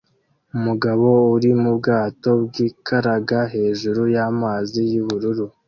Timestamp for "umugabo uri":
0.57-1.51